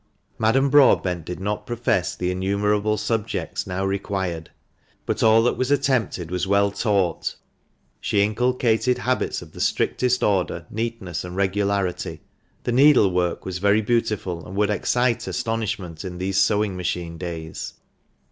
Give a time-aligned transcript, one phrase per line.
[0.39, 4.49] "Madame Broadbent did not profess the innumerable subjects now required,
[5.05, 7.35] but all that was attempted was well taught.
[7.99, 12.21] She inculcated habits of the strictest order, neatness, and regularity.
[12.63, 17.75] The needlework was very beautiful, and would excite astonishment in these sewing machine days.